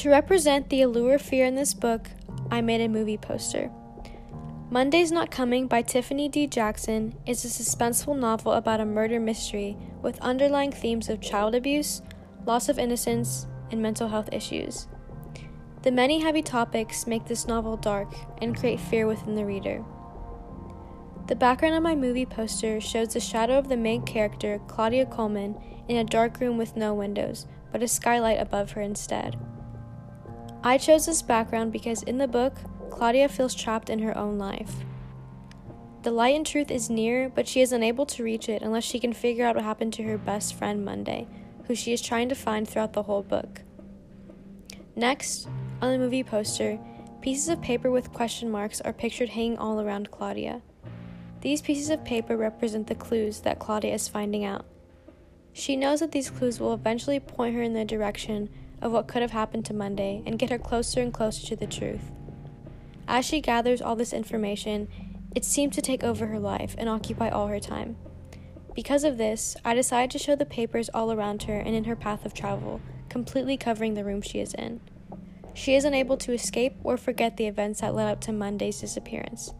[0.00, 2.08] To represent the allure of fear in this book,
[2.50, 3.70] I made a movie poster.
[4.70, 6.46] Monday's Not Coming by Tiffany D.
[6.46, 12.00] Jackson is a suspenseful novel about a murder mystery with underlying themes of child abuse,
[12.46, 14.88] loss of innocence, and mental health issues.
[15.82, 19.84] The many heavy topics make this novel dark and create fear within the reader.
[21.26, 25.60] The background of my movie poster shows the shadow of the main character, Claudia Coleman,
[25.88, 29.36] in a dark room with no windows, but a skylight above her instead.
[30.62, 32.54] I chose this background because in the book,
[32.90, 34.84] Claudia feels trapped in her own life.
[36.02, 38.98] The light and truth is near, but she is unable to reach it unless she
[38.98, 41.26] can figure out what happened to her best friend Monday,
[41.66, 43.62] who she is trying to find throughout the whole book.
[44.96, 45.48] Next,
[45.80, 46.78] on the movie poster,
[47.22, 50.60] pieces of paper with question marks are pictured hanging all around Claudia.
[51.40, 54.66] These pieces of paper represent the clues that Claudia is finding out.
[55.54, 58.50] She knows that these clues will eventually point her in the direction
[58.82, 61.66] of what could have happened to Monday and get her closer and closer to the
[61.66, 62.10] truth.
[63.06, 64.88] As she gathers all this information,
[65.34, 67.96] it seems to take over her life and occupy all her time.
[68.74, 71.96] Because of this, I decided to show the papers all around her and in her
[71.96, 74.80] path of travel, completely covering the room she is in.
[75.54, 79.52] She is unable to escape or forget the events that led up to Monday's disappearance.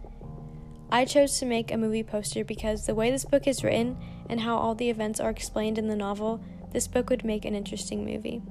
[0.93, 3.97] I chose to make a movie poster because the way this book is written
[4.29, 7.55] and how all the events are explained in the novel, this book would make an
[7.55, 8.43] interesting movie.